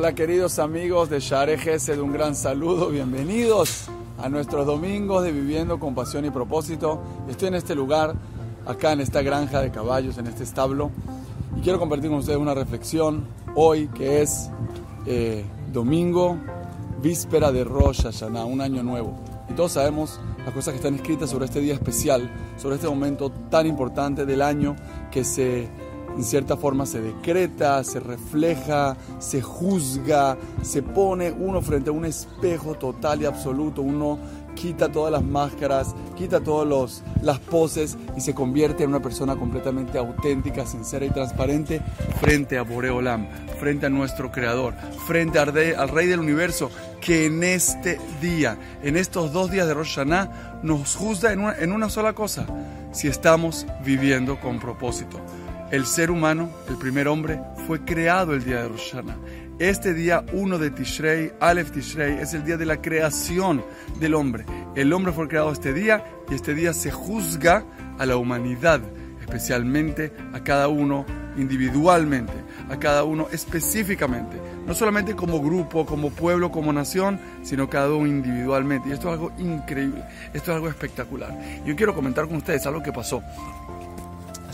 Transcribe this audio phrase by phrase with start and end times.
[0.00, 3.84] Hola queridos amigos de Share Gesed, un gran saludo, bienvenidos
[4.16, 7.02] a nuestros domingos de Viviendo con Pasión y Propósito.
[7.28, 8.14] Estoy en este lugar,
[8.64, 10.90] acá en esta granja de caballos, en este establo,
[11.54, 14.48] y quiero compartir con ustedes una reflexión hoy que es
[15.04, 16.38] eh, domingo,
[17.02, 19.14] víspera de Rosh Hashanah, un año nuevo.
[19.50, 23.30] Y todos sabemos las cosas que están escritas sobre este día especial, sobre este momento
[23.50, 24.76] tan importante del año
[25.10, 25.68] que se
[26.16, 32.04] en cierta forma se decreta, se refleja, se juzga, se pone uno frente a un
[32.04, 34.18] espejo total y absoluto, uno
[34.54, 39.98] quita todas las máscaras, quita todas las poses y se convierte en una persona completamente
[39.98, 41.80] auténtica, sincera y transparente
[42.20, 43.26] frente a Boreolam,
[43.58, 44.74] frente a nuestro Creador,
[45.06, 49.94] frente al rey, del universo, que en este día, en estos dos días de Rosh
[49.94, 52.46] Hashanah, nos juzga en una, en una sola cosa,
[52.92, 55.20] si estamos viviendo con propósito.
[55.70, 59.16] El ser humano, el primer hombre, fue creado el día de Rosh Hashanah.
[59.60, 63.62] Este día 1 de Tishrei, Aleph Tishrei, es el día de la creación
[64.00, 64.44] del hombre.
[64.74, 67.64] El hombre fue creado este día y este día se juzga
[68.00, 68.80] a la humanidad,
[69.20, 72.32] especialmente a cada uno individualmente,
[72.68, 78.08] a cada uno específicamente, no solamente como grupo, como pueblo, como nación, sino cada uno
[78.08, 78.88] individualmente.
[78.88, 80.02] Y esto es algo increíble,
[80.34, 81.32] esto es algo espectacular.
[81.64, 83.22] Yo quiero comentar con ustedes algo que pasó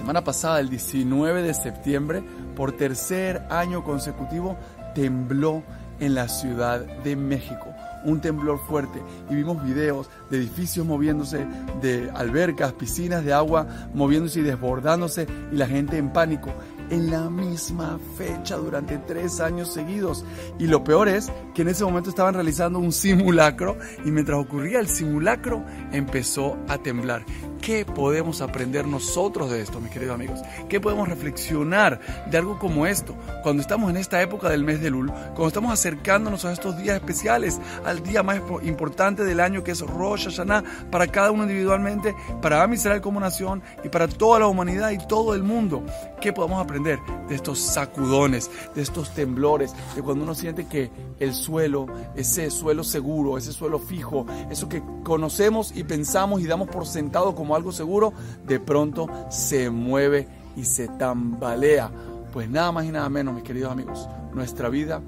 [0.00, 2.22] semana pasada, el 19 de septiembre,
[2.56, 4.56] por tercer año consecutivo,
[4.94, 5.62] tembló
[6.00, 7.66] en la Ciudad de México.
[8.06, 11.46] Un temblor fuerte y vimos videos de edificios moviéndose,
[11.82, 16.50] de albercas, piscinas de agua moviéndose y desbordándose y la gente en pánico
[16.88, 20.24] en la misma fecha durante tres años seguidos.
[20.58, 24.80] Y lo peor es que en ese momento estaban realizando un simulacro y mientras ocurría
[24.80, 25.62] el simulacro
[25.92, 27.26] empezó a temblar.
[27.60, 30.40] ¿Qué podemos aprender nosotros de esto, mis queridos amigos?
[30.70, 33.14] ¿Qué podemos reflexionar de algo como esto?
[33.42, 36.96] Cuando estamos en esta época del mes de Lul, cuando estamos acercándonos a estos días
[36.96, 42.14] especiales, al día más importante del año que es Rosh Hashanah, para cada uno individualmente,
[42.40, 42.72] para Am
[43.02, 45.84] como nación y para toda la humanidad y todo el mundo.
[46.20, 51.34] ¿Qué podemos aprender de estos sacudones, de estos temblores, de cuando uno siente que el
[51.34, 56.86] suelo, ese suelo seguro, ese suelo fijo, eso que conocemos y pensamos y damos por
[56.86, 58.12] sentado como algo seguro,
[58.46, 61.90] de pronto se mueve y se tambalea.
[62.32, 65.00] Pues nada más y nada menos, mis queridos amigos, nuestra vida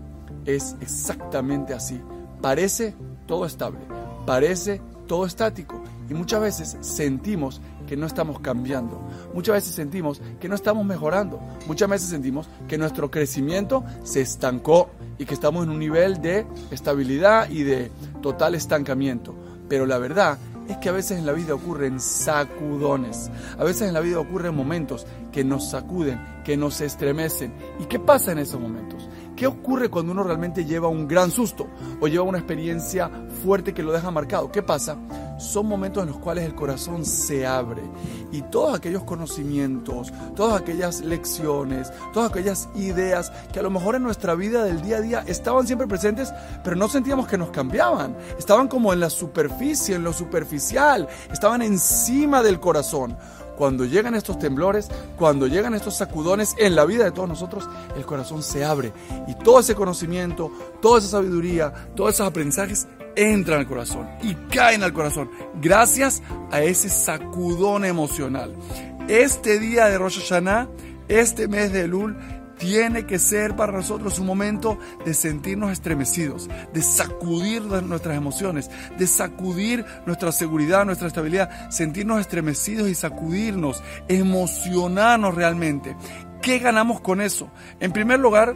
[0.44, 2.00] es exactamente así.
[2.40, 2.94] Parece
[3.26, 3.80] todo estable,
[4.26, 9.00] parece todo estático y muchas veces sentimos que no estamos cambiando,
[9.34, 14.90] muchas veces sentimos que no estamos mejorando, muchas veces sentimos que nuestro crecimiento se estancó
[15.18, 19.34] y que estamos en un nivel de estabilidad y de total estancamiento.
[19.68, 20.38] Pero la verdad
[20.72, 23.30] es que a veces en la vida ocurren sacudones.
[23.58, 27.54] A veces en la vida ocurren momentos que nos sacuden, que nos estremecen.
[27.80, 29.08] ¿Y qué pasa en esos momentos?
[29.42, 31.66] ¿Qué ocurre cuando uno realmente lleva un gran susto
[32.00, 33.10] o lleva una experiencia
[33.42, 34.52] fuerte que lo deja marcado?
[34.52, 34.96] ¿Qué pasa?
[35.36, 37.82] Son momentos en los cuales el corazón se abre
[38.30, 44.04] y todos aquellos conocimientos, todas aquellas lecciones, todas aquellas ideas que a lo mejor en
[44.04, 46.32] nuestra vida del día a día estaban siempre presentes,
[46.62, 48.16] pero no sentíamos que nos cambiaban.
[48.38, 53.16] Estaban como en la superficie, en lo superficial, estaban encima del corazón
[53.62, 58.04] cuando llegan estos temblores, cuando llegan estos sacudones en la vida de todos nosotros, el
[58.04, 58.92] corazón se abre
[59.28, 60.50] y todo ese conocimiento,
[60.80, 65.30] toda esa sabiduría, todos esos aprendizajes entran al corazón y caen al corazón
[65.60, 68.52] gracias a ese sacudón emocional.
[69.06, 70.68] Este día de Rosh Hashanah,
[71.06, 72.16] este mes de Elul,
[72.62, 79.08] tiene que ser para nosotros un momento de sentirnos estremecidos, de sacudir nuestras emociones, de
[79.08, 85.96] sacudir nuestra seguridad, nuestra estabilidad, sentirnos estremecidos y sacudirnos, emocionarnos realmente.
[86.40, 87.50] ¿Qué ganamos con eso?
[87.80, 88.54] En primer lugar,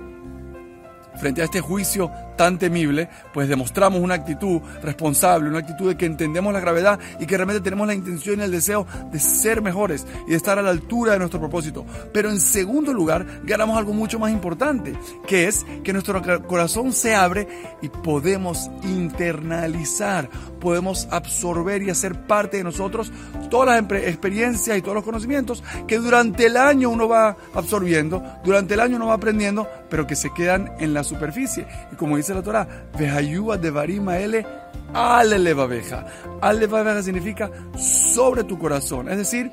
[1.16, 6.06] frente a este juicio tan temible, pues demostramos una actitud responsable, una actitud de que
[6.06, 10.06] entendemos la gravedad y que realmente tenemos la intención y el deseo de ser mejores
[10.26, 11.84] y de estar a la altura de nuestro propósito.
[12.12, 14.94] Pero en segundo lugar, ganamos algo mucho más importante,
[15.26, 17.48] que es que nuestro corazón se abre
[17.82, 20.28] y podemos internalizar,
[20.60, 23.12] podemos absorber y hacer parte de nosotros
[23.50, 28.74] todas las experiencias y todos los conocimientos que durante el año uno va absorbiendo, durante
[28.74, 31.66] el año uno va aprendiendo, pero que se quedan en la superficie.
[31.92, 34.46] Y como dice la Torah, de Devarim Ele
[34.94, 36.06] Alevabeja.
[36.40, 39.08] Alevabeja significa sobre tu corazón.
[39.08, 39.50] Es decir,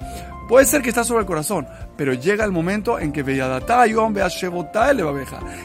[0.48, 1.68] puede ser que está sobre el corazón,
[1.98, 3.24] pero llega el momento en que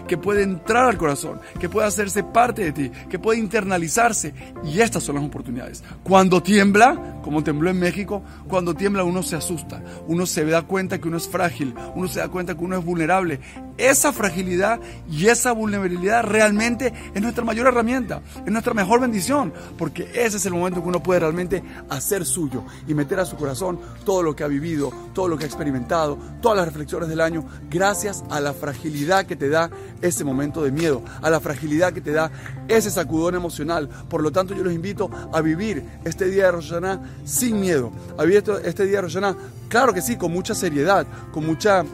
[0.06, 4.34] que puede entrar al corazón, que puede hacerse parte de ti, que puede internalizarse.
[4.64, 5.84] Y estas son las oportunidades.
[6.02, 10.98] Cuando tiembla, como tembló en México, cuando tiembla uno se asusta, uno se da cuenta
[10.98, 13.40] que uno es frágil, uno se da cuenta que uno es vulnerable.
[13.76, 19.37] Esa fragilidad y esa vulnerabilidad realmente es nuestra mayor herramienta, es nuestra mejor bendición,
[19.76, 23.36] porque ese es el momento que uno puede realmente hacer suyo y meter a su
[23.36, 27.20] corazón todo lo que ha vivido, todo lo que ha experimentado, todas las reflexiones del
[27.20, 29.70] año, gracias a la fragilidad que te da
[30.00, 32.30] ese momento de miedo, a la fragilidad que te da
[32.68, 33.88] ese sacudón emocional.
[34.08, 36.72] Por lo tanto, yo los invito a vivir este día de Rosh
[37.24, 39.18] sin miedo, a vivir este día de Rosh
[39.68, 41.84] claro que sí, con mucha seriedad, con mucha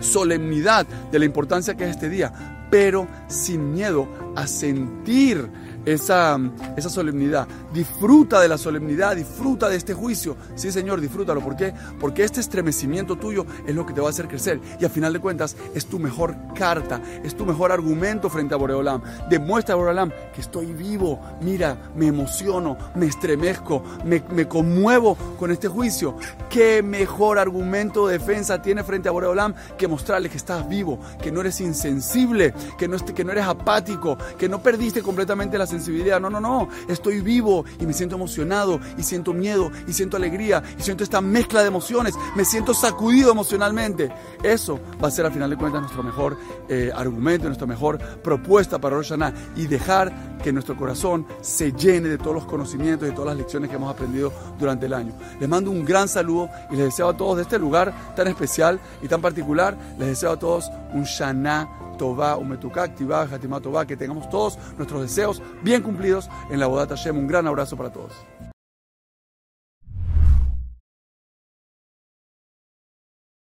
[0.00, 5.48] solemnidad de la importancia que es este día, pero sin miedo a sentir
[5.86, 6.38] esa,
[6.76, 7.48] esa solemnidad.
[7.72, 10.36] Disfruta de la solemnidad, disfruta de este juicio.
[10.56, 11.40] Sí, Señor, disfrútalo.
[11.40, 11.72] ¿Por qué?
[11.98, 14.60] Porque este estremecimiento tuyo es lo que te va a hacer crecer.
[14.78, 18.58] Y a final de cuentas, es tu mejor carta, es tu mejor argumento frente a
[18.58, 19.00] Boreolam.
[19.30, 21.20] Demuestra a Boreolam que estoy vivo.
[21.40, 26.16] Mira, me emociono, me estremezco, me, me conmuevo con este juicio.
[26.50, 31.30] ¿Qué mejor argumento de defensa tiene frente a Boreolam que mostrarle que estás vivo, que
[31.30, 35.75] no eres insensible, que no, que no eres apático, que no perdiste completamente la sensibilidad.
[36.20, 36.68] No, no, no.
[36.88, 41.20] Estoy vivo y me siento emocionado y siento miedo y siento alegría y siento esta
[41.20, 42.14] mezcla de emociones.
[42.34, 44.10] Me siento sacudido emocionalmente.
[44.42, 46.36] Eso va a ser al final de cuentas nuestro mejor
[46.68, 49.12] eh, argumento, nuestra mejor propuesta para Rosh
[49.56, 53.70] y dejar que nuestro corazón se llene de todos los conocimientos y todas las lecciones
[53.70, 55.12] que hemos aprendido durante el año.
[55.40, 58.80] Les mando un gran saludo y les deseo a todos de este lugar tan especial
[59.02, 63.96] y tan particular, les deseo a todos un Shana Tová, Umetuká, Tivá, Hatimá Tová, que
[63.96, 67.16] tengamos todos nuestros deseos bien cumplidos en la Bodata Hashem.
[67.16, 68.12] Un gran abrazo para todos.